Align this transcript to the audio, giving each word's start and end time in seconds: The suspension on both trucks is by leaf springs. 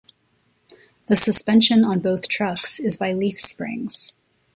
The 1.05 1.15
suspension 1.15 1.85
on 1.85 1.99
both 1.99 2.27
trucks 2.27 2.79
is 2.79 2.97
by 2.97 3.11
leaf 3.13 3.37
springs. 3.37 4.15